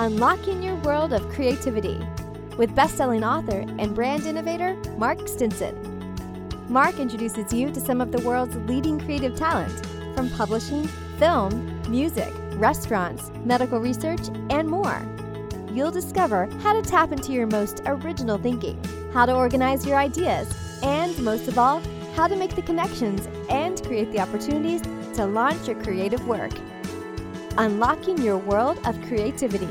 [0.00, 2.00] Unlocking Your World of Creativity
[2.56, 5.74] with best-selling author and brand innovator Mark Stinson.
[6.68, 9.84] Mark introduces you to some of the world's leading creative talent
[10.14, 10.86] from publishing,
[11.18, 15.02] film, music, restaurants, medical research, and more.
[15.72, 18.80] You'll discover how to tap into your most original thinking,
[19.12, 21.82] how to organize your ideas, and most of all,
[22.14, 24.82] how to make the connections and create the opportunities
[25.14, 26.52] to launch your creative work.
[27.56, 29.66] Unlocking your world of creativity.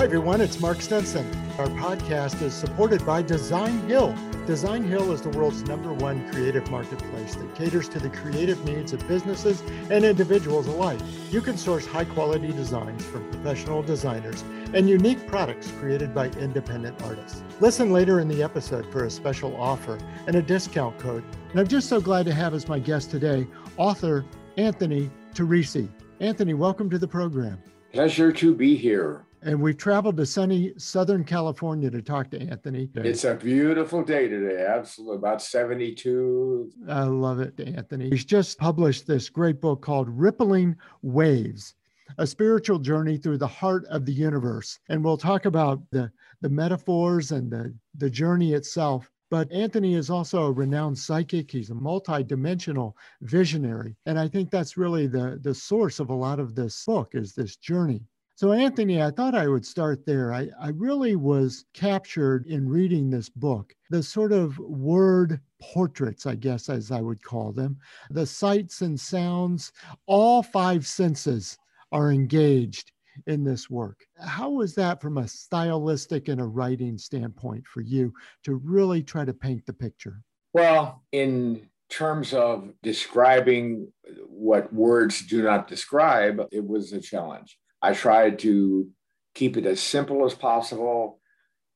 [0.00, 0.40] Hi, everyone.
[0.40, 1.30] It's Mark Stinson.
[1.58, 4.16] Our podcast is supported by Designhill.
[4.46, 8.94] Design Hill is the world's number one creative marketplace that caters to the creative needs
[8.94, 10.98] of businesses and individuals alike.
[11.30, 14.42] You can source high quality designs from professional designers
[14.72, 17.42] and unique products created by independent artists.
[17.60, 21.24] Listen later in the episode for a special offer and a discount code.
[21.50, 24.24] And I'm just so glad to have as my guest today author
[24.56, 25.90] Anthony Teresi.
[26.20, 27.62] Anthony, welcome to the program.
[27.92, 29.26] Pleasure to be here.
[29.42, 32.90] And we've traveled to sunny Southern California to talk to Anthony.
[32.94, 34.66] It's a beautiful day today.
[34.66, 35.16] Absolutely.
[35.16, 36.70] About 72.
[36.88, 38.10] I love it, Anthony.
[38.10, 41.74] He's just published this great book called Rippling Waves
[42.18, 44.78] a spiritual journey through the heart of the universe.
[44.88, 49.10] And we'll talk about the, the metaphors and the, the journey itself.
[49.30, 51.50] But Anthony is also a renowned psychic.
[51.50, 53.96] He's a multi-dimensional visionary.
[54.06, 57.34] And I think that's really the, the source of a lot of this book is
[57.34, 58.02] this journey.
[58.40, 60.32] So, Anthony, I thought I would start there.
[60.32, 66.36] I, I really was captured in reading this book, the sort of word portraits, I
[66.36, 67.76] guess, as I would call them,
[68.08, 69.72] the sights and sounds,
[70.06, 71.58] all five senses
[71.92, 72.92] are engaged
[73.26, 74.06] in this work.
[74.18, 78.10] How was that from a stylistic and a writing standpoint for you
[78.44, 80.22] to really try to paint the picture?
[80.54, 83.92] Well, in terms of describing
[84.26, 87.58] what words do not describe, it was a challenge.
[87.82, 88.88] I tried to
[89.34, 91.20] keep it as simple as possible,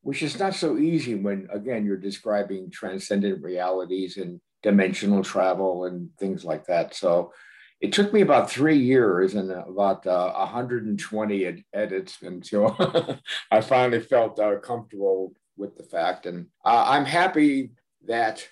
[0.03, 6.11] which is not so easy when, again, you're describing transcendent realities and dimensional travel and
[6.19, 6.95] things like that.
[6.95, 7.33] So
[7.81, 12.75] it took me about three years and about uh, 120 ed- edits until
[13.51, 16.27] I finally felt uh, comfortable with the fact.
[16.27, 17.73] And uh, I'm happy
[18.07, 18.47] that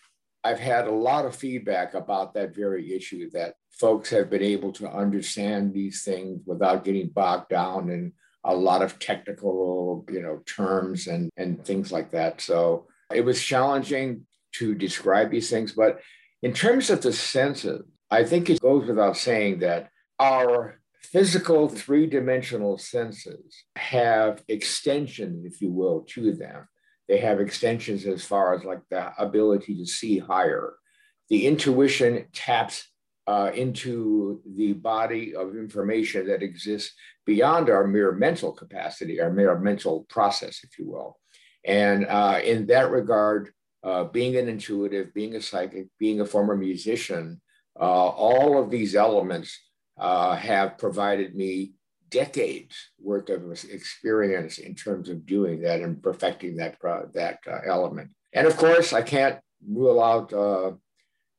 [0.45, 4.73] I've had a lot of feedback about that very issue that folks have been able
[4.73, 8.13] to understand these things without getting bogged down in
[8.45, 12.41] a lot of technical, you know, terms and, and things like that.
[12.41, 15.73] So it was challenging to describe these things.
[15.73, 16.01] But
[16.43, 22.07] in terms of the senses, I think it goes without saying that our physical three
[22.07, 26.69] dimensional senses have extensions, if you will, to them.
[27.09, 30.75] They have extensions as far as like the ability to see higher.
[31.29, 32.89] The intuition taps
[33.27, 36.95] uh, into the body of information that exists
[37.25, 41.19] beyond our mere mental capacity, our mere mental process, if you will.
[41.65, 43.51] And uh, in that regard,
[43.85, 47.41] uh, being an intuitive, being a psychic, being a former musician,
[47.81, 49.59] uh, all of these elements
[49.99, 51.75] uh, have provided me
[52.09, 58.11] decades worth of experience in terms of doing that and perfecting that, uh, that element.
[58.33, 60.33] And of course, I can't rule out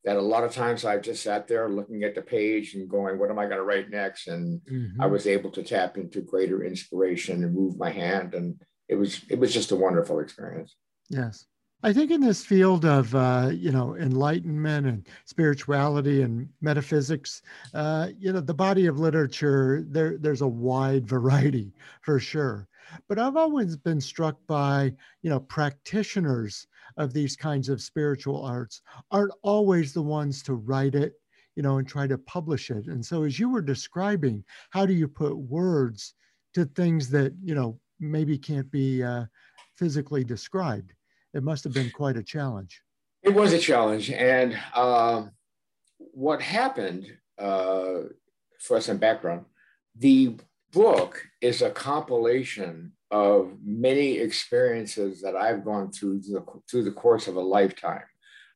[0.05, 3.17] that a lot of times I've just sat there looking at the page and going,
[3.17, 4.27] what am I going to write next?
[4.27, 5.01] And mm-hmm.
[5.01, 8.33] I was able to tap into greater inspiration and move my hand.
[8.33, 10.75] And it was, it was just a wonderful experience.
[11.09, 11.45] Yes.
[11.85, 17.41] I think in this field of, uh, you know, enlightenment and spirituality and metaphysics,
[17.73, 22.69] uh, you know, the body of literature, there, there's a wide variety for sure.
[23.09, 28.81] But I've always been struck by, you know, practitioners of these kinds of spiritual arts
[29.11, 31.13] aren't always the ones to write it,
[31.55, 32.87] you know, and try to publish it.
[32.87, 36.13] And so, as you were describing, how do you put words
[36.53, 39.25] to things that, you know, maybe can't be uh,
[39.75, 40.93] physically described?
[41.33, 42.81] It must have been quite a challenge.
[43.23, 44.11] It was a challenge.
[44.11, 45.31] And um,
[45.97, 47.07] what happened,
[47.39, 48.01] uh,
[48.59, 49.45] for some background,
[49.95, 50.37] the
[50.71, 57.27] book is a compilation of many experiences that I've gone through the, through the course
[57.27, 58.03] of a lifetime.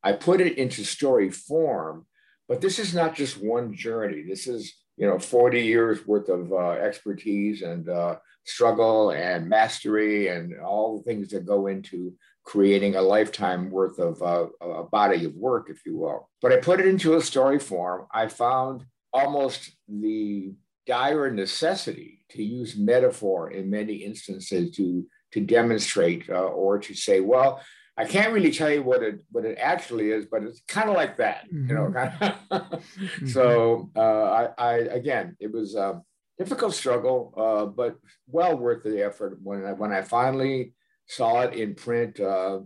[0.04, 2.06] I put it into story form,
[2.48, 4.24] but this is not just one journey.
[4.28, 10.30] This is you know 40 years worth of uh, expertise and uh, struggle and mastery
[10.30, 12.14] and all the things that go into
[12.48, 16.30] creating a lifetime worth of uh, a body of work, if you will.
[16.42, 18.08] But I put it into a story form.
[18.10, 20.54] I found almost the
[20.86, 27.20] dire necessity to use metaphor in many instances to, to demonstrate uh, or to say,
[27.20, 27.62] well,
[27.98, 30.96] I can't really tell you what it what it actually is, but it's kind of
[30.96, 31.68] like that, mm-hmm.
[31.68, 31.90] you know.
[31.90, 33.28] mm-hmm.
[33.28, 36.02] So uh, I, I, again, it was a
[36.38, 39.38] difficult struggle, uh, but well worth the effort.
[39.44, 40.74] When I, when I finally
[41.08, 42.60] saw it in print, uh,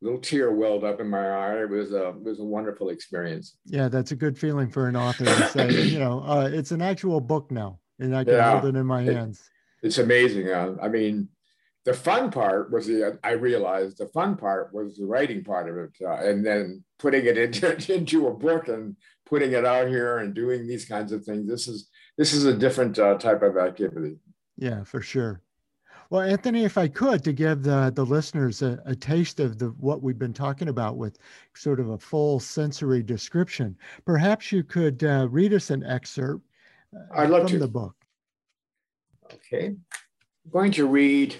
[0.00, 1.62] little tear welled up in my eye.
[1.62, 3.56] It was a it was a wonderful experience.
[3.64, 6.82] Yeah, that's a good feeling for an author to say, you know, uh, it's an
[6.82, 9.40] actual book now, and I can yeah, hold it in my hands.
[9.82, 10.48] It, it's amazing.
[10.48, 11.28] Uh, I mean,
[11.84, 15.76] the fun part was the I realized the fun part was the writing part of
[15.78, 20.18] it, uh, and then putting it into into a book and putting it out here
[20.18, 21.48] and doing these kinds of things.
[21.48, 21.88] This is
[22.18, 24.16] this is a different uh, type of activity.
[24.56, 25.42] Yeah, for sure.
[26.10, 29.66] Well, Anthony, if I could, to give the, the listeners a, a, taste of the
[29.80, 31.18] what we've been talking about with
[31.54, 36.44] sort of a full sensory description, perhaps you could uh, read us an excerpt
[36.94, 37.58] uh, I'd love from to.
[37.58, 37.96] the book.
[39.34, 39.66] Okay.
[39.66, 41.34] I'm going to read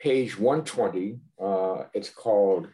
[0.00, 1.18] page 120.
[1.38, 2.68] Uh, it's called,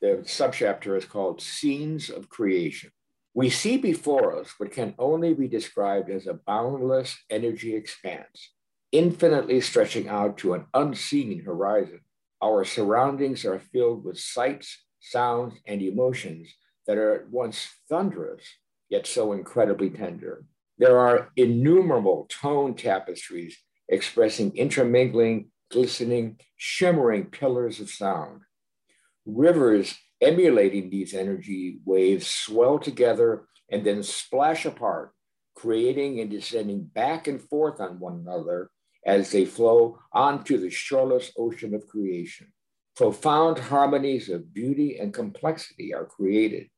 [0.00, 2.90] the subchapter is called Scenes of Creation.
[3.34, 8.50] We see before us what can only be described as a boundless energy expanse
[8.92, 12.00] infinitely stretching out to an unseen horizon.
[12.42, 16.48] Our surroundings are filled with sights, sounds, and emotions
[16.86, 18.44] that are at once thunderous,
[18.88, 20.44] yet so incredibly tender.
[20.78, 23.56] There are innumerable tone tapestries
[23.88, 28.42] expressing intermingling, glistening, shimmering pillars of sound.
[29.26, 35.12] Rivers emulating these energy waves swell together and then splash apart,
[35.54, 38.70] creating and descending back and forth on one another
[39.04, 42.52] as they flow onto the shoreless ocean of creation.
[42.96, 46.68] Profound harmonies of beauty and complexity are created,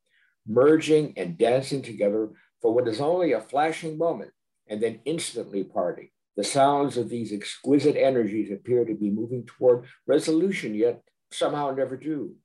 [0.46, 2.30] merging and dancing together
[2.60, 4.30] for what is only a flashing moment
[4.68, 6.10] and then instantly parting.
[6.36, 11.96] The sounds of these exquisite energies appear to be moving toward resolution, yet somehow never
[11.96, 12.36] do.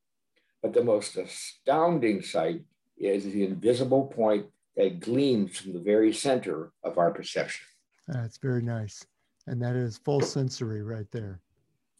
[0.61, 2.63] But the most astounding sight
[2.97, 7.65] is the invisible point that gleams from the very center of our perception.
[8.07, 9.05] That's very nice.
[9.47, 11.41] And that is full sensory right there.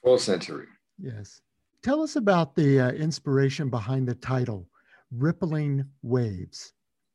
[0.03, 0.67] Full sensory.
[0.99, 1.41] Yes.
[1.81, 4.67] Tell us about the uh, inspiration behind the title,
[5.11, 6.73] Rippling Waves.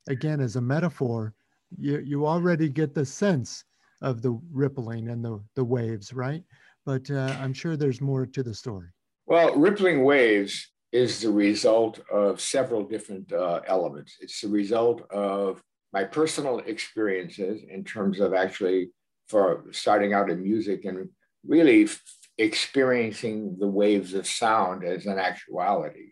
[0.09, 1.35] Again, as a metaphor,
[1.79, 3.65] you, you already get the sense
[4.01, 6.43] of the rippling and the, the waves, right?
[6.85, 8.89] But uh, I'm sure there's more to the story.
[9.27, 14.17] Well, Rippling Waves is the result of several different uh, elements.
[14.21, 15.63] It's the result of
[15.93, 18.91] my personal experiences in terms of actually
[19.33, 21.09] for starting out in music and
[21.47, 21.89] really
[22.37, 26.09] experiencing the waves of sound as an actuality.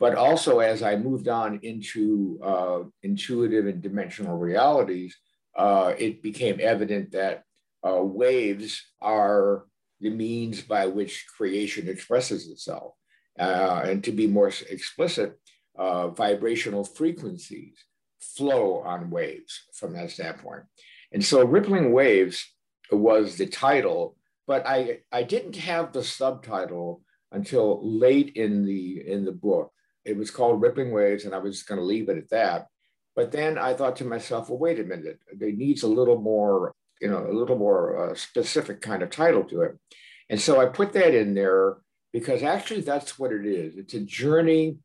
[0.00, 5.16] But also, as I moved on into uh, intuitive and dimensional realities,
[5.56, 7.44] uh, it became evident that
[7.88, 9.66] uh, waves are
[10.00, 12.92] the means by which creation expresses itself.
[13.38, 15.38] Uh, and to be more explicit,
[15.78, 17.76] uh, vibrational frequencies
[18.20, 20.64] flow on waves from that standpoint.
[21.12, 22.53] And so rippling waves
[22.90, 24.16] was the title,
[24.46, 27.02] but I, I didn't have the subtitle
[27.32, 29.72] until late in the in the book.
[30.04, 32.66] It was called Rippling Waves, and I was just going to leave it at that.
[33.16, 36.74] But then I thought to myself, well, wait a minute, it needs a little more,
[37.00, 39.78] you know, a little more uh, specific kind of title to it.
[40.28, 41.76] And so I put that in there
[42.12, 43.76] because actually that's what it is.
[43.76, 44.78] It's a journey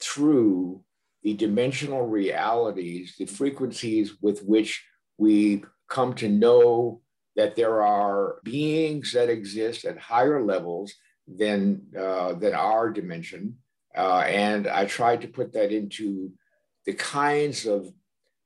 [0.00, 0.82] through
[1.22, 4.84] the dimensional realities, the frequencies with which
[5.18, 7.00] we come to know
[7.36, 10.94] that there are beings that exist at higher levels
[11.26, 13.56] than uh, than our dimension,
[13.96, 16.32] uh, and I tried to put that into
[16.86, 17.90] the kinds of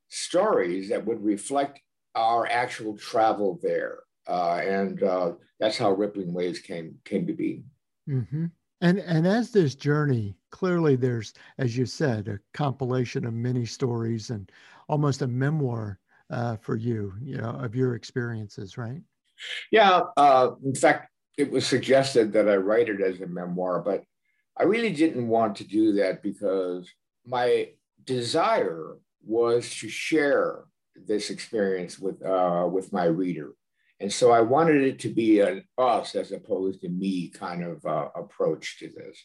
[0.09, 1.81] stories that would reflect
[2.15, 7.65] our actual travel there, uh, and uh, that's how Rippling Waves came came to be.
[8.09, 8.47] Mm-hmm.
[8.81, 14.31] And and as this journey, clearly there's, as you said, a compilation of many stories
[14.31, 14.51] and
[14.89, 15.99] almost a memoir
[16.31, 19.01] uh, for you, you know, of your experiences, right?
[19.71, 20.03] Yeah.
[20.17, 24.03] Uh, in fact, it was suggested that I write it as a memoir, but
[24.57, 26.91] I really didn't want to do that because
[27.25, 27.71] my
[28.05, 30.65] desire was to share
[31.07, 33.53] this experience with uh, with my reader,
[34.01, 37.87] and so I wanted it to be an us as opposed to me kind of
[37.87, 39.17] uh, approach to this,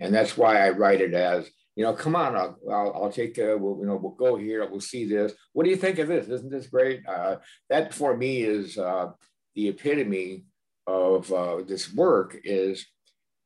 [0.00, 3.38] and that's why I write it as you know, come on, I'll, I'll, I'll take,
[3.38, 5.32] uh, we'll, you know, we'll go here, we'll see this.
[5.52, 6.28] What do you think of this?
[6.28, 7.06] Isn't this great?
[7.06, 7.36] Uh,
[7.68, 9.10] that for me is uh,
[9.54, 10.44] the epitome
[10.86, 12.86] of uh, this work is,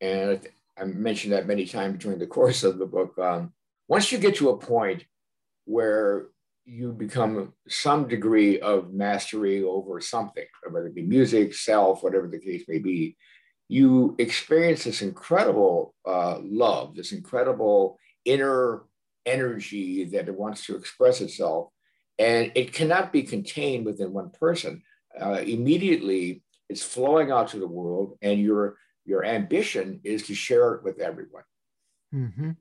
[0.01, 0.45] and
[0.77, 3.17] I mentioned that many times during the course of the book.
[3.19, 3.53] Um,
[3.87, 5.05] once you get to a point
[5.65, 6.27] where
[6.65, 12.39] you become some degree of mastery over something, whether it be music, self, whatever the
[12.39, 13.15] case may be,
[13.67, 18.83] you experience this incredible uh, love, this incredible inner
[19.25, 21.69] energy that it wants to express itself.
[22.19, 24.83] And it cannot be contained within one person.
[25.19, 30.73] uh, immediately it's flowing out to the world, and your your ambition is to share
[30.73, 31.43] it with everyone.
[32.13, 32.51] Mm-hmm.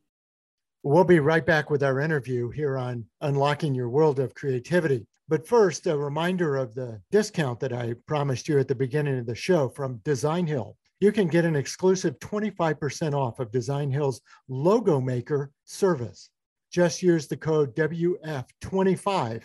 [0.83, 5.07] We'll be right back with our interview here on Unlocking Your World of Creativity.
[5.27, 9.25] But first, a reminder of the discount that I promised you at the beginning of
[9.25, 10.77] the show from Designhill.
[11.01, 16.31] You can get an exclusive 25% off of Designhill's logo maker service.
[16.71, 19.43] Just use the code WF25.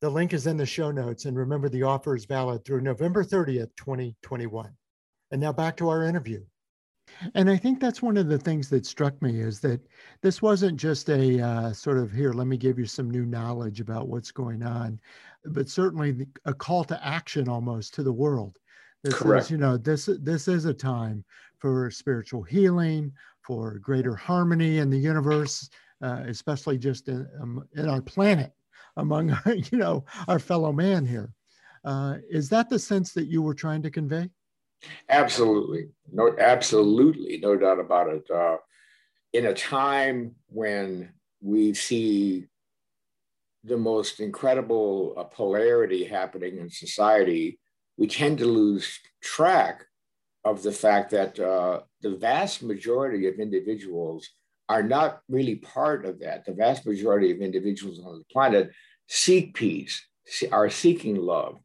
[0.00, 1.24] The link is in the show notes.
[1.24, 4.70] And remember, the offer is valid through November 30th, 2021.
[5.30, 6.44] And now back to our interview.
[7.34, 9.80] And I think that's one of the things that struck me is that
[10.22, 13.80] this wasn't just a uh, sort of here, let me give you some new knowledge
[13.80, 15.00] about what's going on,
[15.44, 18.58] but certainly a call to action almost to the world.
[19.04, 19.46] This Correct.
[19.46, 21.24] is, you know, this this is a time
[21.58, 23.12] for spiritual healing,
[23.42, 25.70] for greater harmony in the universe,
[26.02, 28.52] uh, especially just in, um, in our planet,
[28.96, 29.36] among
[29.70, 31.32] you know our fellow man here.
[31.84, 34.28] Uh, is that the sense that you were trying to convey?
[35.08, 35.88] Absolutely.
[36.12, 37.38] No, absolutely.
[37.38, 38.30] No doubt about it.
[38.30, 38.56] Uh,
[39.32, 42.46] in a time when we see
[43.64, 47.58] the most incredible uh, polarity happening in society,
[47.98, 49.84] we tend to lose track
[50.44, 54.30] of the fact that uh, the vast majority of individuals
[54.68, 56.44] are not really part of that.
[56.44, 58.70] The vast majority of individuals on the planet
[59.08, 60.06] seek peace,
[60.52, 61.58] are seeking love.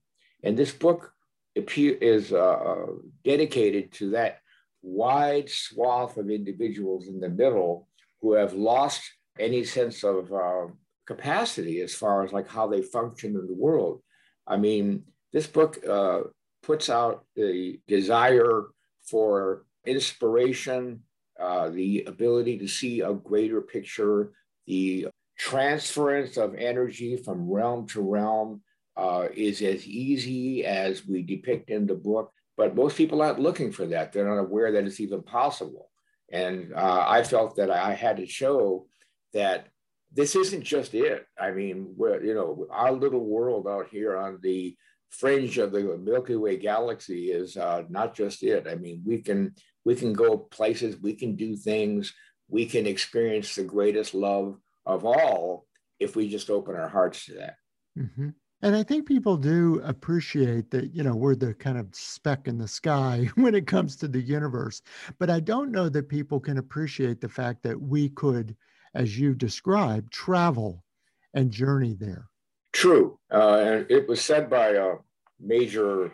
[0.43, 1.11] And this book
[1.55, 2.85] is uh, uh,
[3.23, 4.39] dedicated to that
[4.81, 7.87] wide swath of individuals in the middle
[8.21, 9.01] who have lost
[9.39, 10.67] any sense of uh,
[11.05, 14.01] capacity as far as like how they function in the world.
[14.47, 16.21] I mean, this book uh,
[16.61, 18.67] puts out the desire
[19.09, 21.01] for inspiration,
[21.39, 24.31] uh, the ability to see a greater picture,
[24.67, 28.61] the transference of energy from realm to realm,
[28.95, 33.71] uh, is as easy as we depict in the book, but most people aren't looking
[33.71, 34.13] for that.
[34.13, 35.89] They're not aware that it's even possible.
[36.31, 38.87] And uh, I felt that I had to show
[39.33, 39.67] that
[40.13, 41.25] this isn't just it.
[41.39, 44.75] I mean, you know, our little world out here on the
[45.13, 48.67] fringe of the Milky Way galaxy is uh, not just it.
[48.67, 49.53] I mean, we can
[49.85, 52.13] we can go places, we can do things,
[52.47, 55.65] we can experience the greatest love of all
[55.99, 57.55] if we just open our hearts to that.
[57.97, 58.29] Mm-hmm.
[58.61, 62.57] And I think people do appreciate that, you know, we're the kind of speck in
[62.57, 64.81] the sky when it comes to the universe.
[65.19, 68.55] But I don't know that people can appreciate the fact that we could,
[68.95, 70.83] as you described, travel
[71.33, 72.29] and journey there.
[72.73, 73.19] True.
[73.31, 74.95] Uh, and it was said by a
[75.39, 76.11] major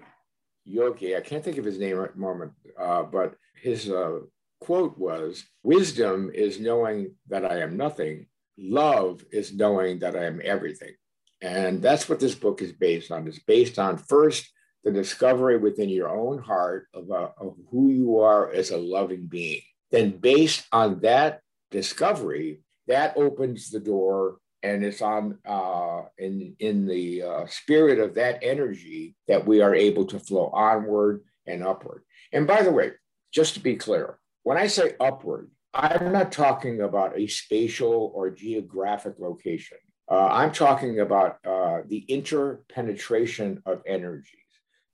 [0.66, 4.20] yogi, I can't think of his name at the moment, uh, but his uh,
[4.60, 10.42] quote was Wisdom is knowing that I am nothing, love is knowing that I am
[10.44, 10.94] everything.
[11.42, 13.28] And that's what this book is based on.
[13.28, 14.52] It's based on first
[14.84, 19.28] the discovery within your own heart of, uh, of who you are as a loving
[19.28, 19.62] being.
[19.92, 26.86] Then, based on that discovery, that opens the door and it's on uh, in in
[26.86, 32.04] the uh, spirit of that energy that we are able to flow onward and upward.
[32.32, 32.92] And by the way,
[33.32, 38.30] just to be clear, when I say upward, I'm not talking about a spatial or
[38.30, 39.78] geographic location.
[40.10, 44.34] Uh, I'm talking about uh, the interpenetration of energies.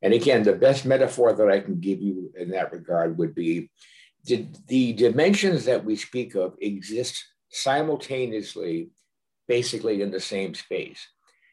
[0.01, 3.71] And again, the best metaphor that I can give you in that regard would be
[4.25, 8.89] the, the dimensions that we speak of exist simultaneously,
[9.47, 11.07] basically in the same space.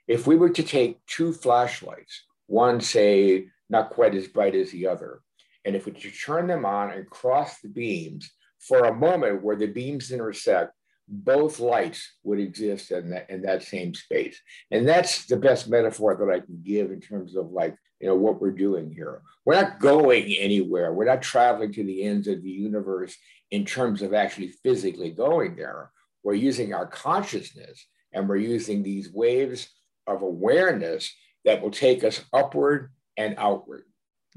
[0.09, 4.87] If we were to take two flashlights, one, say, not quite as bright as the
[4.87, 5.21] other,
[5.65, 9.67] and if we turn them on and cross the beams for a moment where the
[9.67, 10.73] beams intersect,
[11.09, 14.41] both lights would exist in that in that same space.
[14.71, 18.15] And that's the best metaphor that i can give in terms of like you know
[18.15, 19.23] what we're doing here.
[19.45, 20.93] We're not going anywhere.
[20.93, 23.17] We're not traveling to the ends of the universe
[23.51, 25.91] in terms of actually physically going there
[26.23, 29.69] we're using our consciousness and we're using these waves
[30.07, 31.15] of awareness
[31.45, 33.85] that will take us upward and outward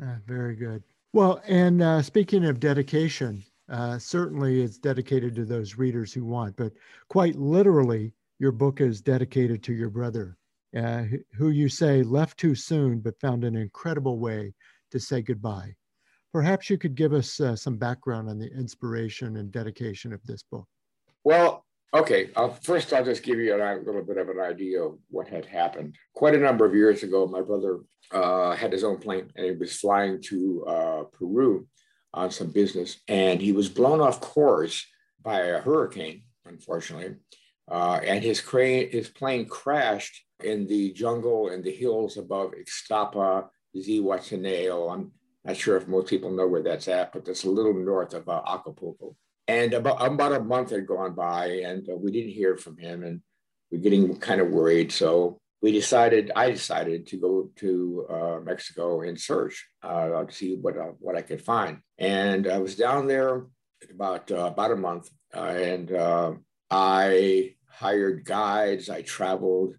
[0.02, 5.78] ah, very good well and uh, speaking of dedication uh, certainly it's dedicated to those
[5.78, 6.74] readers who want, but
[7.10, 10.38] quite literally, your book is dedicated to your brother,
[10.78, 11.04] uh,
[11.36, 14.54] who you say left too soon, but found an incredible way
[14.92, 15.74] to say goodbye.
[16.32, 20.44] Perhaps you could give us uh, some background on the inspiration and dedication of this
[20.44, 20.68] book.
[21.24, 21.65] Well,
[22.00, 22.30] okay.
[22.62, 25.96] First, I'll just give you a little bit of an idea of what had happened.
[26.14, 27.80] Quite a number of years ago, my brother
[28.12, 31.68] uh, had his own plane and he was flying to uh, Peru
[32.14, 34.88] on some business, and he was blown off course
[35.22, 37.16] by a hurricane, unfortunately.
[37.70, 43.48] Uh, and his crane, his plane crashed in the jungle and the hills above Ixtapa,
[43.76, 44.94] Zihuatanejo.
[44.94, 45.12] I'm
[45.44, 48.30] not sure if most people know where that's at, but that's a little north of
[48.30, 49.16] uh, Acapulco.
[49.48, 53.04] And about, about a month had gone by and uh, we didn't hear from him
[53.04, 53.22] and
[53.72, 54.92] we're getting kind of worried.
[54.92, 60.56] So we decided, I decided to go to uh, Mexico and search uh, to see
[60.56, 61.80] what, uh, what I could find.
[61.98, 63.46] And I was down there
[63.90, 65.92] about, uh, about a month and
[66.72, 68.90] I hired guides.
[68.90, 69.76] I traveled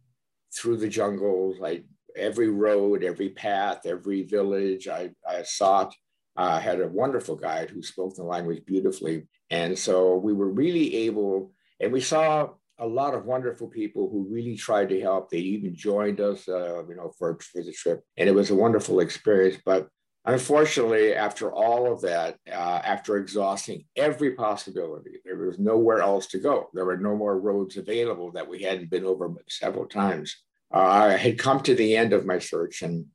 [0.54, 1.56] through the jungles.
[1.62, 1.82] I
[2.16, 5.94] every road, every path, every village I, I sought.
[6.36, 9.26] I had a wonderful guide who spoke the language beautifully.
[9.50, 14.26] And so we were really able, and we saw a lot of wonderful people who
[14.30, 15.30] really tried to help.
[15.30, 18.02] They even joined us, uh, you know, for, for the trip.
[18.16, 19.56] And it was a wonderful experience.
[19.64, 19.88] But
[20.24, 26.38] unfortunately, after all of that, uh, after exhausting every possibility, there was nowhere else to
[26.38, 26.68] go.
[26.74, 30.36] There were no more roads available that we hadn't been over several times.
[30.74, 33.06] Uh, I had come to the end of my search and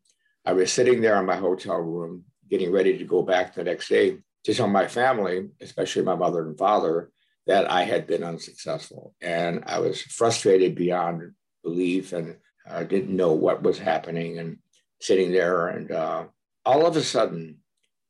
[0.43, 3.89] I was sitting there in my hotel room, getting ready to go back the next
[3.89, 7.11] day to tell my family, especially my mother and father,
[7.47, 9.13] that I had been unsuccessful.
[9.21, 11.33] And I was frustrated beyond
[11.63, 12.37] belief and
[12.69, 14.57] I didn't know what was happening and
[14.99, 15.67] sitting there.
[15.67, 16.25] And uh,
[16.65, 17.57] all of a sudden,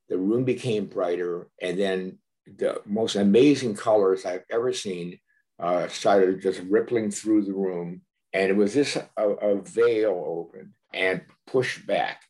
[0.09, 1.47] the room became brighter.
[1.61, 5.19] And then the most amazing colors I've ever seen
[5.59, 8.01] uh, started just rippling through the room
[8.33, 12.21] and it was this a, a veil opened and pushed back.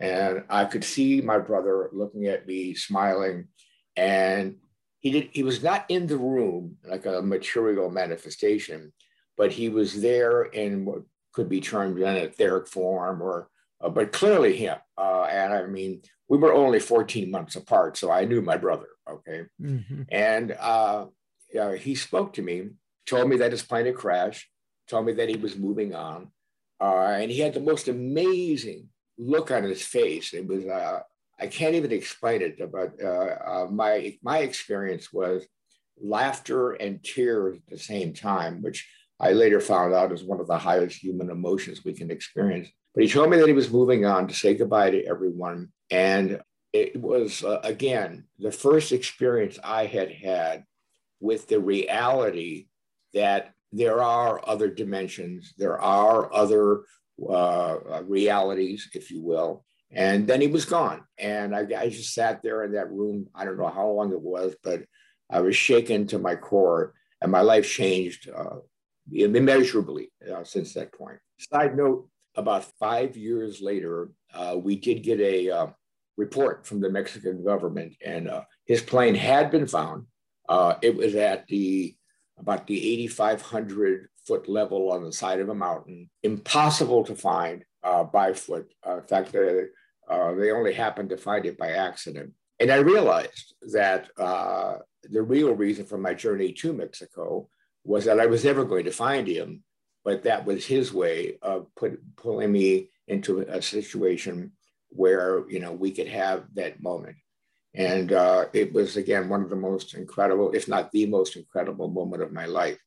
[0.00, 3.48] And I could see my brother looking at me, smiling.
[3.96, 4.56] And
[5.00, 8.92] he did he was not in the room like a material manifestation,
[9.36, 11.02] but he was there in what
[11.32, 13.48] could be termed an etheric form or
[13.80, 14.76] uh, but clearly him.
[14.96, 18.88] Uh, and I mean, we were only 14 months apart, so I knew my brother.
[19.08, 19.44] Okay.
[19.60, 20.02] Mm-hmm.
[20.10, 21.06] And uh,
[21.78, 22.70] he spoke to me,
[23.06, 24.48] told me that his plane had crashed
[24.88, 26.28] told me that he was moving on.
[26.80, 28.88] Uh, and he had the most amazing
[29.18, 30.32] look on his face.
[30.32, 31.00] It was, uh,
[31.38, 35.44] I can't even explain it, but uh, uh, my, my experience was
[36.00, 38.88] laughter and tears at the same time, which
[39.20, 42.68] I later found out is one of the highest human emotions we can experience.
[42.94, 45.68] But he told me that he was moving on to say goodbye to everyone.
[45.90, 46.40] And
[46.72, 50.64] it was, uh, again, the first experience I had had
[51.20, 52.68] with the reality
[53.14, 56.82] that there are other dimensions, there are other
[57.26, 59.64] uh, realities, if you will.
[59.90, 61.02] And then he was gone.
[61.18, 63.26] And I, I, just sat there in that room.
[63.34, 64.82] I don't know how long it was, but
[65.30, 68.56] I was shaken to my core, and my life changed uh,
[69.10, 71.18] immeasurably uh, since that point.
[71.38, 75.66] Side note about five years later, uh, we did get a uh,
[76.16, 80.06] report from the Mexican government, and uh, his plane had been found.
[80.82, 81.94] it was at the
[82.38, 88.04] about the 8,500 foot level on the side of a mountain, impossible to find uh,
[88.04, 88.70] by foot.
[88.86, 89.64] Uh, in fact, they,
[90.08, 92.30] uh, they only happened to find it by accident.
[92.60, 97.48] And I realized that uh, the real reason for my journey to Mexico
[97.84, 99.64] was that I was never going to find him,
[100.04, 104.52] but that was his way of put, pulling me into a situation
[104.90, 107.16] where you know we could have that moment.
[107.74, 111.88] And uh, it was, again, one of the most incredible, if not the most incredible
[111.88, 112.78] moment of my life.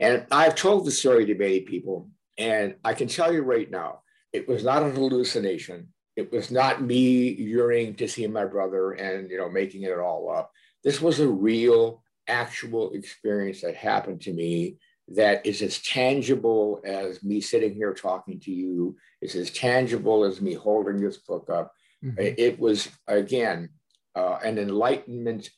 [0.00, 2.08] And I've told the story to many people,
[2.38, 4.00] and I can tell you right now,
[4.32, 5.88] it was not an hallucination.
[6.16, 10.30] It was not me yearning to see my brother and you know making it all
[10.34, 10.50] up.
[10.82, 17.22] This was a real, actual experience that happened to me that is as tangible as
[17.22, 18.96] me sitting here talking to you.
[19.20, 21.72] It's as tangible as me holding this book up.
[22.04, 22.34] Mm-hmm.
[22.38, 23.70] It was again
[24.14, 25.50] uh, an enlightenment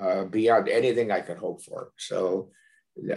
[0.00, 1.92] uh, beyond anything I could hope for.
[1.96, 2.50] So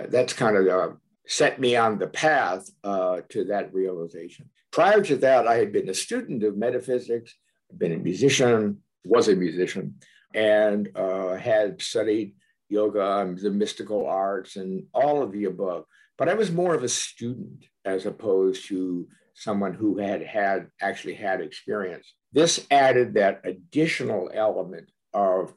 [0.10, 0.96] that's kind of uh,
[1.28, 4.50] set me on the path uh, to that realization.
[4.72, 7.36] Prior to that, I had been a student of metaphysics,
[7.78, 9.96] been a musician, was a musician,
[10.34, 12.36] and uh, had studied
[12.70, 15.86] yoga and the mystical arts and all of the above.
[16.18, 21.16] But I was more of a student as opposed to someone who had had actually
[21.16, 22.14] had experience.
[22.32, 25.54] This added that additional element of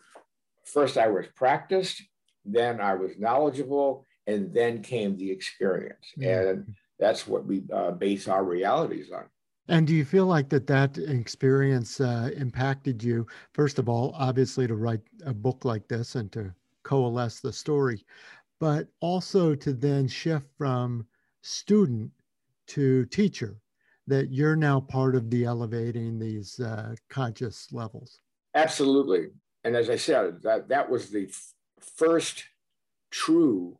[0.64, 2.02] first I was practiced,
[2.44, 6.12] then I was knowledgeable, and then came the experience.
[6.18, 6.48] Mm-hmm.
[6.48, 9.24] And that's what we uh, base our realities on.
[9.68, 14.66] And do you feel like that that experience uh, impacted you, first of all, obviously
[14.66, 18.04] to write a book like this and to coalesce the story,
[18.60, 21.06] but also to then shift from
[21.42, 22.10] student
[22.66, 23.56] to teacher
[24.06, 28.20] that you're now part of the elevating these uh, conscious levels.
[28.54, 29.28] Absolutely.
[29.64, 32.44] And as I said, that, that was the f- first
[33.10, 33.78] true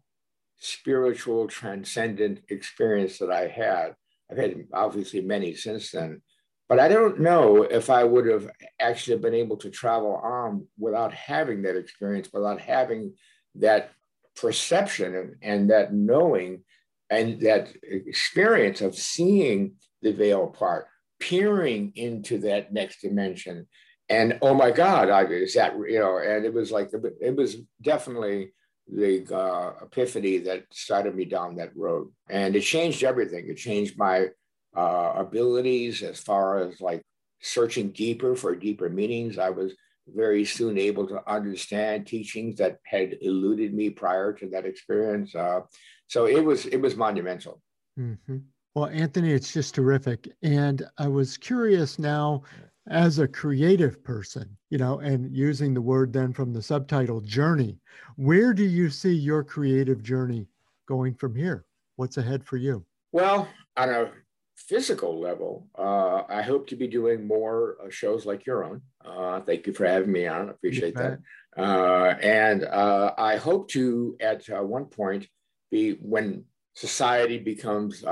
[0.65, 3.95] spiritual transcendent experience that I had.
[4.31, 6.23] I've had obviously many since then,
[6.69, 8.49] But I don't know if I would have
[8.81, 13.15] actually been able to travel on without having that experience, without having
[13.57, 13.91] that
[14.37, 16.65] perception and, and that knowing
[17.11, 20.87] and that experience of seeing the veil part,
[21.21, 23.67] peering into that next dimension.
[24.09, 27.57] And oh my God, I, is that, you know, and it was like, it was
[27.81, 28.53] definitely
[28.87, 32.11] the uh, epiphany that started me down that road.
[32.29, 33.49] And it changed everything.
[33.49, 34.29] It changed my
[34.77, 37.03] uh, abilities as far as like
[37.41, 39.39] searching deeper for deeper meanings.
[39.39, 39.75] I was
[40.07, 45.35] very soon able to understand teachings that had eluded me prior to that experience.
[45.35, 45.61] Uh,
[46.09, 47.61] so it was it was monumental.
[47.99, 48.39] Mm-hmm.
[48.75, 50.29] Well, Anthony, it's just terrific.
[50.43, 52.43] And I was curious now,
[52.89, 57.79] as a creative person, you know, and using the word then from the subtitle journey,
[58.17, 60.47] where do you see your creative journey
[60.87, 61.65] going from here?
[61.97, 62.85] What's ahead for you?
[63.13, 64.11] Well, on a
[64.57, 68.83] physical level, uh, I hope to be doing more uh, shows like your own.
[69.05, 70.49] Uh, thank you for having me on.
[70.49, 71.21] I appreciate that.
[71.57, 75.29] Uh, and uh, I hope to, at uh, one point,
[75.71, 76.45] be when
[76.75, 78.03] society becomes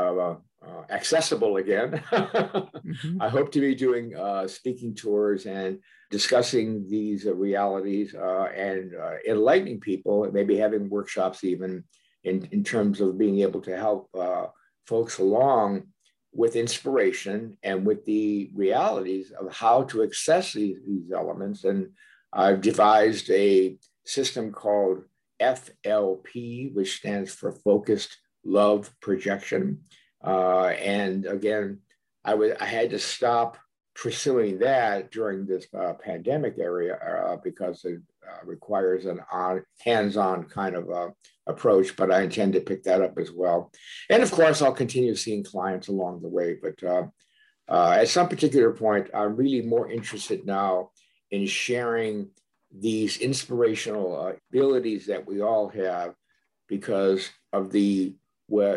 [0.65, 1.91] Uh, accessible again.
[2.13, 3.21] mm-hmm.
[3.21, 8.93] I hope to be doing uh, speaking tours and discussing these uh, realities and
[9.29, 11.83] enlightening people, maybe having workshops even
[12.23, 14.09] in, in terms of being able to help
[14.87, 15.85] folks along
[16.33, 21.65] with inspiration and with the realities of how to access these, these elements.
[21.65, 21.91] And
[22.33, 25.03] I've devised a system called
[25.41, 29.81] FLP, which stands for Focused Love Projection.
[30.23, 31.81] Uh, and again,
[32.25, 33.59] I, was, I had to stop
[33.95, 40.45] pursuing that during this uh, pandemic area uh, because it uh, requires an on, hands-on
[40.45, 41.09] kind of uh,
[41.47, 43.71] approach, but I intend to pick that up as well.
[44.09, 46.57] And of course, I'll continue seeing clients along the way.
[46.61, 47.07] But uh,
[47.69, 50.91] uh, at some particular point, I'm really more interested now
[51.31, 52.31] in sharing
[52.75, 56.15] these inspirational abilities that we all have
[56.69, 58.15] because of the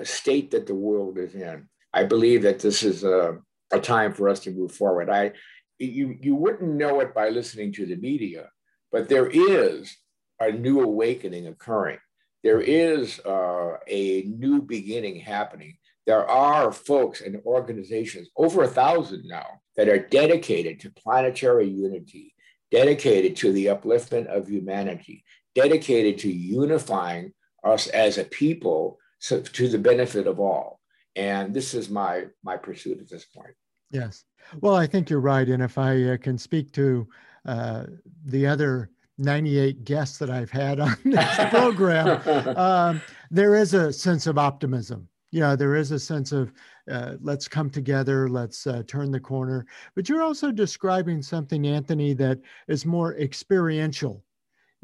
[0.04, 1.68] state that the world is in.
[1.94, 3.40] I believe that this is a,
[3.72, 5.10] a time for us to move forward.
[5.10, 5.32] I,
[5.80, 8.50] you, you wouldn't know it by listening to the media,
[8.92, 9.96] but there is
[10.40, 12.00] a new awakening occurring
[12.46, 15.78] there is uh, a new beginning happening.
[16.06, 22.36] There are folks and organizations, over a thousand now, that are dedicated to planetary unity,
[22.70, 25.24] dedicated to the upliftment of humanity,
[25.56, 27.34] dedicated to unifying
[27.64, 30.80] us as a people so, to the benefit of all.
[31.16, 33.56] And this is my my pursuit at this point.
[33.90, 34.24] Yes.
[34.62, 35.48] Well, I think you're right.
[35.48, 37.08] And if I uh, can speak to
[37.48, 37.86] uh,
[38.26, 42.22] the other 98 guests that I've had on this program,
[42.56, 45.08] um, there is a sense of optimism.
[45.32, 46.54] You know, there is a sense of
[46.92, 49.66] uh, let's come together, let's uh, turn the corner.
[49.96, 54.24] But you're also describing something, Anthony, that is more experiential.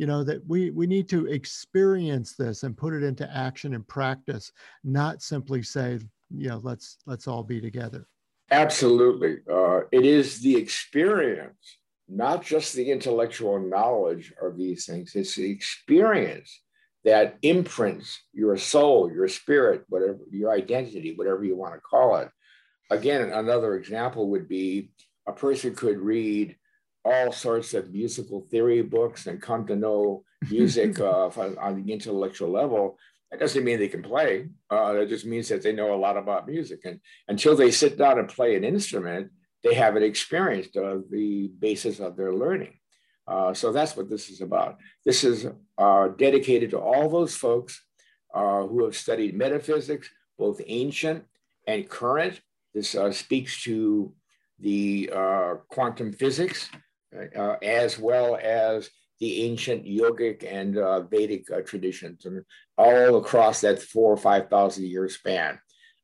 [0.01, 3.87] You know that we we need to experience this and put it into action and
[3.87, 4.51] practice,
[4.83, 5.99] not simply say,
[6.35, 8.07] you know, let's let's all be together.
[8.49, 11.77] Absolutely, uh, it is the experience
[12.11, 16.61] not just the intellectual knowledge of these things, it's the experience
[17.05, 22.29] that imprints your soul, your spirit, whatever your identity, whatever you want to call it.
[22.89, 24.91] Again, another example would be
[25.27, 26.57] a person could read
[27.03, 32.49] all sorts of musical theory books and come to know music uh, on the intellectual
[32.49, 32.97] level.
[33.29, 34.49] That doesn't mean they can play.
[34.69, 36.81] Uh, that just means that they know a lot about music.
[36.83, 39.31] And until they sit down and play an instrument,
[39.63, 42.77] they haven't experienced uh, the basis of their learning.
[43.27, 44.77] Uh, so that's what this is about.
[45.05, 47.81] This is uh, dedicated to all those folks
[48.33, 51.23] uh, who have studied metaphysics, both ancient
[51.67, 52.41] and current.
[52.73, 54.13] This uh, speaks to
[54.59, 56.69] the uh, quantum physics
[57.61, 60.75] as well as the ancient yogic and
[61.09, 62.43] Vedic traditions, and
[62.77, 65.59] all across that four or 5,000 year span.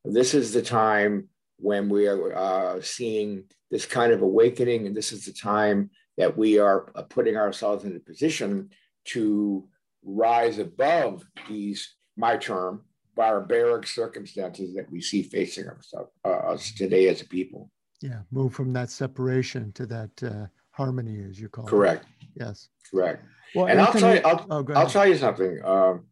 [0.05, 5.11] This is the time when we are uh, seeing this kind of awakening, and this
[5.11, 8.69] is the time that we are uh, putting ourselves in a position
[9.05, 9.67] to
[10.03, 12.83] rise above these, my term,
[13.15, 17.69] barbaric circumstances that we see facing ourselves, uh, us today as a people.
[18.01, 20.45] Yeah, move from that separation to that uh,
[20.77, 22.03] harmony, as you call Correct.
[22.03, 22.07] it.
[22.07, 22.33] Correct.
[22.35, 22.69] Yes.
[22.91, 23.25] Correct.
[23.55, 25.59] Well, and Anthony, I'll tell you, I'll, oh, I'll tell you something.
[25.65, 26.05] Um,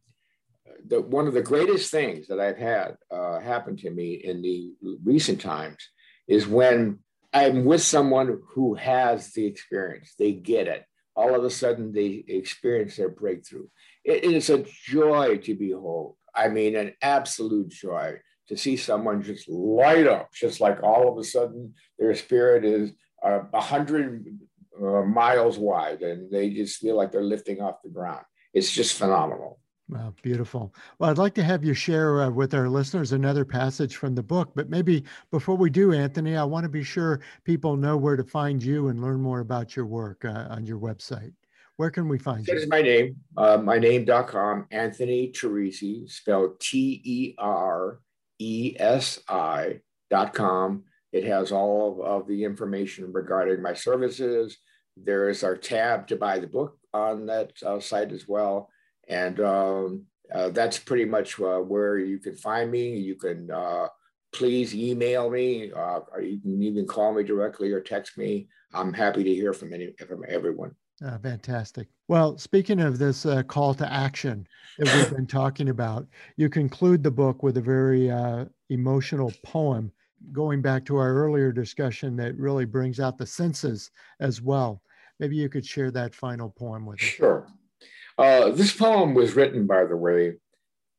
[0.88, 4.72] the, one of the greatest things that I've had uh, happen to me in the
[5.04, 5.78] recent times
[6.28, 7.00] is when
[7.32, 10.84] I'm with someone who has the experience, they get it.
[11.16, 13.68] All of a sudden, they experience their breakthrough.
[14.04, 16.16] it is a joy to behold.
[16.34, 21.18] I mean, an absolute joy to see someone just light up, just like all of
[21.18, 22.92] a sudden their spirit is
[23.26, 24.26] uh, a uh, hundred
[24.82, 28.26] uh, miles wide, and they just feel like they're lifting off the ground.
[28.54, 29.60] It's just phenomenal.
[29.88, 30.74] Wow, beautiful.
[30.98, 34.24] Well, I'd like to have you share uh, with our listeners another passage from the
[34.24, 38.16] book, but maybe before we do, Anthony, I want to be sure people know where
[38.16, 41.34] to find you and learn more about your work uh, on your website.
[41.78, 42.54] Where can we find you?
[42.54, 48.00] This is my name, uh, my name.com, Anthony Teresi, spelled T E R
[48.40, 50.84] E S I.com.
[51.12, 54.58] It has all of, the information regarding my services.
[54.98, 58.70] There is our tab to buy the book on that uh, site as well.
[59.08, 62.98] And um, uh, that's pretty much uh, where you can find me.
[62.98, 63.88] You can uh,
[64.34, 68.48] please email me, uh, or you can even call me directly or text me.
[68.74, 70.76] I'm happy to hear from any from everyone.
[71.04, 71.88] Uh, fantastic.
[72.08, 77.04] Well, speaking of this uh, call to action that we've been talking about, you conclude
[77.04, 79.92] the book with a very uh, emotional poem,
[80.32, 84.82] going back to our earlier discussion that really brings out the senses as well.
[85.20, 87.06] Maybe you could share that final poem with us.
[87.06, 87.48] Sure.
[88.18, 90.34] Uh, this poem was written, by the way,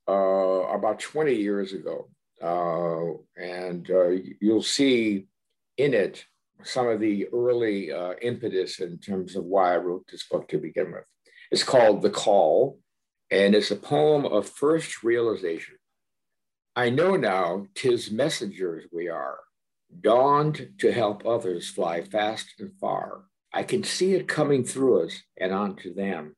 [0.09, 2.09] uh, about 20 years ago.
[2.43, 3.89] Uh, and
[4.41, 5.27] you'll see
[5.79, 6.25] in it
[6.63, 10.59] some of the early uh, impetus in terms of why I wrote this book to
[10.59, 11.05] begin with.
[11.51, 12.79] It's called The Call,
[13.31, 15.77] and it's a poem of first realization.
[16.79, 19.39] I know now tis messengers we are,
[20.03, 23.23] dawned to help others fly fast and far.
[23.51, 26.37] I can see it coming through us and onto them.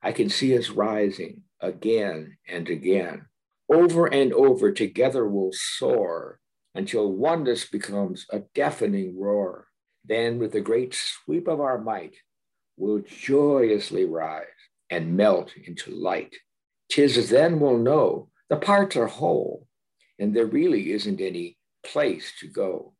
[0.00, 3.26] I can see us rising again and again.
[3.68, 6.38] Over and over together we'll soar
[6.76, 9.66] until oneness becomes a deafening roar.
[10.04, 12.14] Then, with a great sweep of our might,
[12.76, 14.46] we'll joyously rise
[14.90, 16.36] and melt into light.
[16.88, 19.66] Tis then we'll know the parts are whole,
[20.22, 22.94] and there really isn't any place to go.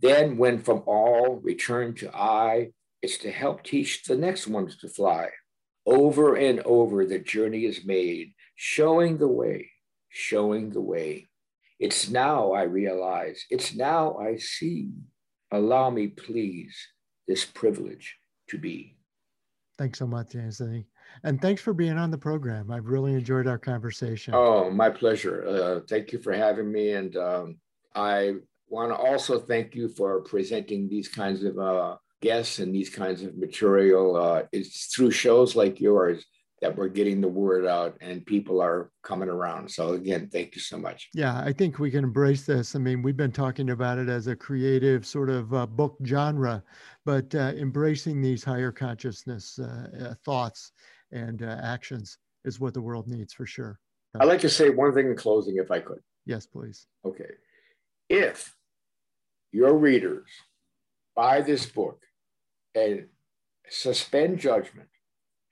[0.00, 2.70] Then, when from all return to I,
[3.02, 5.28] it's to help teach the next ones to fly.
[5.84, 9.70] Over and over, the journey is made, showing the way,
[10.08, 11.28] showing the way.
[11.78, 14.88] It's now I realize, it's now I see.
[15.52, 16.74] Allow me, please,
[17.28, 18.16] this privilege
[18.48, 18.96] to be.
[19.76, 20.86] Thanks so much, Anthony.
[21.22, 22.70] And thanks for being on the program.
[22.70, 24.34] I've really enjoyed our conversation.
[24.34, 25.46] Oh, my pleasure.
[25.46, 26.92] Uh, thank you for having me.
[26.92, 27.56] And um,
[27.94, 28.34] I
[28.68, 33.22] want to also thank you for presenting these kinds of uh, guests and these kinds
[33.22, 34.16] of material.
[34.16, 36.24] Uh, it's through shows like yours
[36.64, 39.70] that we're getting the word out and people are coming around.
[39.70, 41.10] So again, thank you so much.
[41.12, 42.74] Yeah, I think we can embrace this.
[42.74, 46.62] I mean, we've been talking about it as a creative sort of uh, book genre,
[47.04, 50.72] but uh, embracing these higher consciousness uh, uh thoughts
[51.14, 53.78] and uh, actions is what the world needs for sure.
[54.20, 56.00] I'd like to say one thing in closing, if I could.
[56.26, 56.86] Yes, please.
[57.04, 57.30] Okay.
[58.08, 58.54] If
[59.52, 60.28] your readers
[61.16, 62.00] buy this book
[62.74, 63.06] and
[63.68, 64.88] suspend judgment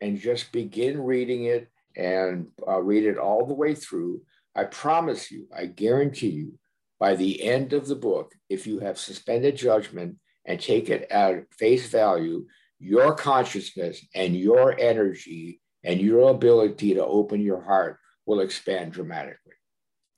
[0.01, 4.23] and just begin reading it and uh, read it all the way through,
[4.55, 6.59] I promise you, I guarantee you,
[7.01, 11.53] by the end of the book, if you have suspended judgment and take it at
[11.55, 12.47] face value,
[12.83, 19.53] your consciousness and your energy and your ability to open your heart will expand dramatically.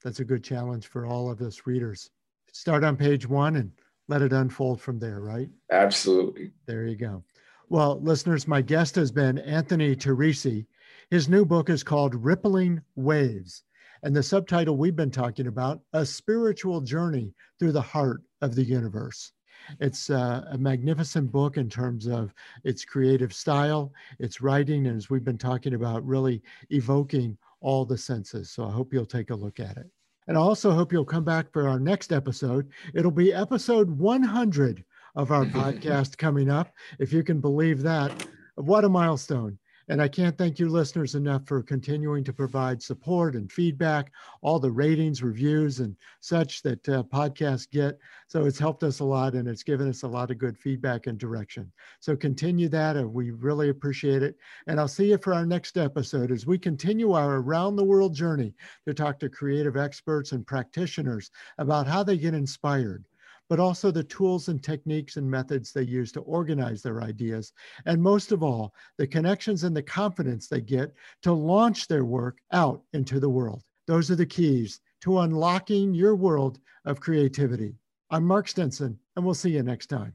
[0.02, 2.08] That's a good challenge for all of us readers.
[2.52, 3.70] Start on page one and
[4.08, 5.48] let it unfold from there, right?
[5.70, 6.52] Absolutely.
[6.66, 7.22] There you go.
[7.68, 10.66] Well, listeners, my guest has been Anthony Teresi.
[11.10, 13.62] His new book is called Rippling Waves.
[14.02, 18.64] And the subtitle we've been talking about, A Spiritual Journey Through the Heart of the
[18.64, 19.32] Universe.
[19.80, 25.10] It's uh, a magnificent book in terms of its creative style, its writing, and as
[25.10, 28.50] we've been talking about, really evoking all the senses.
[28.50, 29.90] So I hope you'll take a look at it.
[30.26, 32.70] And I also hope you'll come back for our next episode.
[32.94, 34.84] It'll be episode 100
[35.16, 38.26] of our podcast coming up, if you can believe that.
[38.56, 39.58] What a milestone.
[39.88, 44.58] And I can't thank you, listeners, enough for continuing to provide support and feedback, all
[44.58, 47.98] the ratings, reviews, and such that uh, podcasts get.
[48.26, 51.06] So it's helped us a lot and it's given us a lot of good feedback
[51.06, 51.70] and direction.
[52.00, 54.36] So continue that, and we really appreciate it.
[54.66, 58.14] And I'll see you for our next episode as we continue our around the world
[58.14, 58.54] journey
[58.86, 63.04] to talk to creative experts and practitioners about how they get inspired
[63.48, 67.52] but also the tools and techniques and methods they use to organize their ideas.
[67.86, 72.38] And most of all, the connections and the confidence they get to launch their work
[72.52, 73.62] out into the world.
[73.86, 77.76] Those are the keys to unlocking your world of creativity.
[78.10, 80.14] I'm Mark Stinson, and we'll see you next time.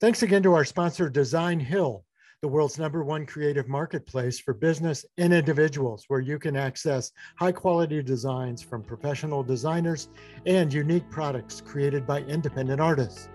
[0.00, 2.04] Thanks again to our sponsor, Designhill
[2.42, 7.52] the world's number one creative marketplace for business and individuals, where you can access high
[7.52, 10.08] quality designs from professional designers
[10.46, 13.28] and unique products created by independent artists.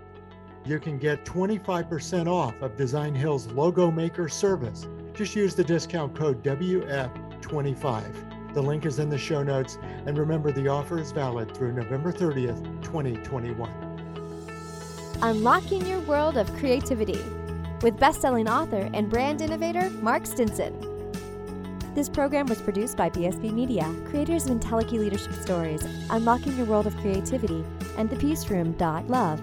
[0.65, 4.87] You can get 25% off of Designhill's logo maker service.
[5.13, 8.53] Just use the discount code WF25.
[8.55, 12.11] The link is in the show notes, and remember the offer is valid through November
[12.11, 13.69] 30th, 2021.
[15.21, 17.21] Unlocking your world of creativity
[17.85, 20.73] with best-selling author and brand innovator Mark Stinson.
[21.93, 26.87] This program was produced by BSB Media, creators of IntelliKey Leadership Stories, Unlocking Your World
[26.87, 27.63] of Creativity,
[27.95, 28.75] and the Peace Room.
[28.79, 29.39] Love.